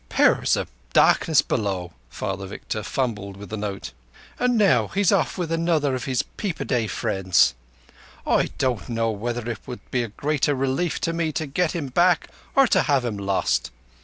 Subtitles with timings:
[0.09, 3.91] "Powers of Darkness below!" Father Victor fumbled with the note.
[4.39, 7.53] "An' now he's off with another of his peep o' day friends.
[8.25, 11.89] I don't know whether it will be a greater relief to me to get him
[11.89, 13.69] back or to have him lost.